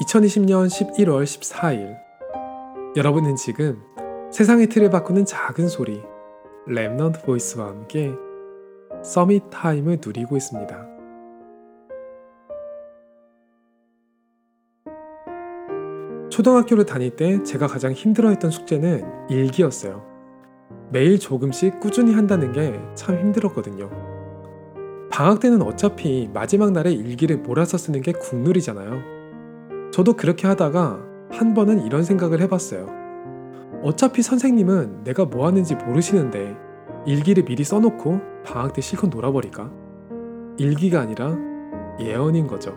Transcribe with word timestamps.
2020년 0.00 0.66
11월 0.66 1.24
14일 1.24 1.96
여러분은 2.96 3.36
지금 3.36 3.82
세상의 4.32 4.68
틀을 4.68 4.88
바꾸는 4.88 5.26
작은 5.26 5.68
소리 5.68 6.00
Remnant 6.66 7.24
Voice와 7.24 7.66
함께 7.68 8.10
Summit 9.04 9.50
Time을 9.50 9.98
누리고 10.04 10.36
있습니다. 10.36 10.86
초등학교를 16.30 16.86
다닐 16.86 17.14
때 17.16 17.42
제가 17.42 17.66
가장 17.66 17.92
힘들어했던 17.92 18.50
숙제는 18.50 19.28
일기였어요. 19.28 20.02
매일 20.90 21.18
조금씩 21.18 21.78
꾸준히 21.78 22.14
한다는 22.14 22.52
게 22.52 22.72
참 22.94 23.18
힘들었거든요. 23.18 23.90
방학 25.10 25.40
때는 25.40 25.60
어차피 25.60 26.30
마지막 26.32 26.70
날에 26.72 26.90
일기를 26.90 27.38
몰아서 27.38 27.76
쓰는 27.76 28.00
게 28.00 28.12
국룰이잖아요. 28.12 29.19
저도 29.90 30.14
그렇게 30.14 30.46
하다가 30.46 31.00
한 31.30 31.54
번은 31.54 31.84
이런 31.84 32.04
생각을 32.04 32.40
해봤어요. 32.40 32.86
어차피 33.82 34.22
선생님은 34.22 35.04
내가 35.04 35.24
뭐 35.24 35.46
하는지 35.46 35.74
모르시는데 35.74 36.56
일기를 37.06 37.44
미리 37.44 37.64
써놓고 37.64 38.20
방학 38.44 38.72
때 38.72 38.80
실컷 38.80 39.08
놀아버릴까? 39.08 39.70
일기가 40.58 41.00
아니라 41.00 41.36
예언인 41.98 42.46
거죠. 42.46 42.76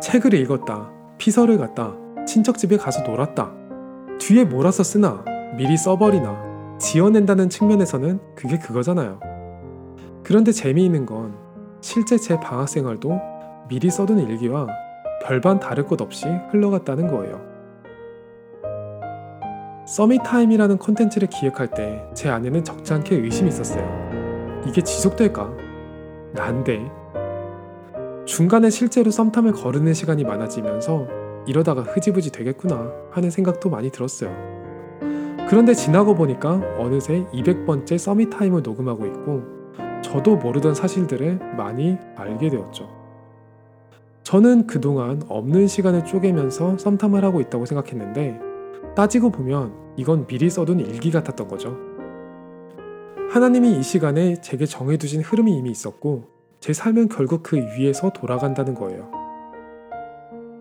책을 0.00 0.34
읽었다, 0.34 0.90
피서를 1.18 1.56
갔다, 1.56 1.96
친척 2.26 2.58
집에 2.58 2.76
가서 2.76 3.02
놀았다. 3.02 3.52
뒤에 4.18 4.44
몰아서 4.44 4.82
쓰나, 4.82 5.24
미리 5.56 5.76
써버리나, 5.76 6.78
지어낸다는 6.78 7.48
측면에서는 7.48 8.20
그게 8.34 8.58
그거잖아요. 8.58 9.18
그런데 10.22 10.52
재미있는 10.52 11.06
건 11.06 11.43
실제 11.84 12.16
제 12.16 12.40
방학 12.40 12.66
생활도 12.66 13.20
미리 13.68 13.90
써둔 13.90 14.18
일기와 14.18 14.66
별반 15.22 15.60
다를 15.60 15.86
것 15.86 16.00
없이 16.00 16.24
흘러갔다는 16.50 17.08
거예요. 17.08 17.42
Summit 19.86 20.18
Time이라는 20.18 20.78
콘텐츠를 20.78 21.28
기획할 21.28 21.68
때제 21.72 22.30
안에는 22.30 22.64
적지 22.64 22.94
않게 22.94 23.16
의심이 23.16 23.50
있었어요. 23.50 23.86
이게 24.66 24.80
지속될까? 24.80 25.52
난데. 26.32 26.90
중간에 28.24 28.70
실제로 28.70 29.10
썸탐을 29.10 29.52
거르는 29.52 29.92
시간이 29.92 30.24
많아지면서 30.24 31.06
이러다가 31.46 31.82
흐지부지 31.82 32.32
되겠구나 32.32 32.90
하는 33.10 33.28
생각도 33.28 33.68
많이 33.68 33.90
들었어요. 33.90 34.34
그런데 35.50 35.74
지나고 35.74 36.14
보니까 36.14 36.62
어느새 36.78 37.26
200번째 37.34 37.98
서밋타임을 37.98 38.62
녹음하고 38.62 39.04
있고 39.04 39.63
저도 40.14 40.36
모르던 40.36 40.76
사실들을 40.76 41.56
많이 41.56 41.98
알게 42.14 42.48
되었죠. 42.48 42.88
저는 44.22 44.68
그동안 44.68 45.20
없는 45.28 45.66
시간을 45.66 46.04
쪼개면서 46.04 46.78
썸탐을 46.78 47.24
하고 47.24 47.40
있다고 47.40 47.66
생각했는데 47.66 48.38
따지고 48.94 49.30
보면 49.30 49.72
이건 49.96 50.28
미리 50.28 50.48
써둔 50.48 50.78
일기 50.78 51.10
같았던 51.10 51.48
거죠. 51.48 51.76
하나님이 53.28 53.76
이 53.76 53.82
시간에 53.82 54.40
제게 54.40 54.66
정해두신 54.66 55.20
흐름이 55.20 55.52
이미 55.52 55.72
있었고 55.72 56.28
제 56.60 56.72
삶은 56.72 57.08
결국 57.08 57.42
그 57.42 57.56
위에서 57.56 58.10
돌아간다는 58.10 58.74
거예요. 58.74 59.10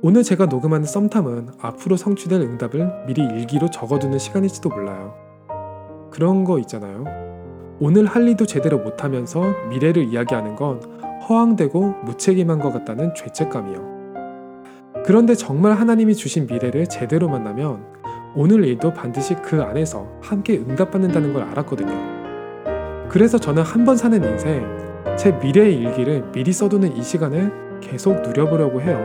오늘 0.02 0.24
제가 0.24 0.48
녹음하는 0.48 0.88
썸탐은 0.88 1.50
앞으로 1.62 1.96
성취될 1.96 2.42
응답을 2.42 3.06
미리 3.06 3.22
일기로 3.22 3.70
적어두는 3.70 4.18
시간일지도 4.18 4.70
몰라요. 4.70 5.14
그런 6.10 6.44
거 6.44 6.58
있잖아요. 6.58 7.24
오늘 7.86 8.06
할 8.06 8.26
일도 8.26 8.46
제대로 8.46 8.78
못하면서 8.78 9.44
미래를 9.68 10.06
이야기하는 10.06 10.56
건 10.56 10.80
허황되고 11.28 11.96
무책임한 12.06 12.60
것 12.60 12.72
같다는 12.72 13.14
죄책감이요. 13.14 15.04
그런데 15.06 15.36
정말 15.36 15.74
하나님이 15.74 16.16
주신 16.16 16.48
미래를 16.48 16.88
제대로 16.88 17.28
만나면 17.28 17.84
오늘 18.36 18.64
일도 18.64 18.94
반드시 18.94 19.36
그 19.36 19.62
안에서 19.62 20.08
함께 20.22 20.60
응답받는다는 20.60 21.34
걸 21.34 21.44
알았거든요. 21.44 23.10
그래서 23.10 23.38
저는 23.38 23.64
한 23.64 23.84
번 23.84 23.98
사는 23.98 24.24
인생, 24.24 24.66
제 25.18 25.34
미래의 25.34 25.76
일기를 25.76 26.32
미리 26.32 26.54
써두는 26.54 26.96
이 26.96 27.04
시간을 27.04 27.82
계속 27.82 28.22
누려보려고 28.22 28.80
해요. 28.80 28.98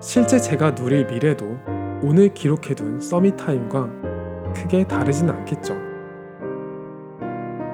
실제 0.00 0.38
제가 0.38 0.74
누릴 0.74 1.06
미래도 1.06 1.56
오늘 2.02 2.34
기록해둔 2.34 3.00
Summit 3.00 3.41
Time과 3.41 3.88
크게 4.54 4.86
다르진 4.86 5.30
않겠죠. 5.30 5.93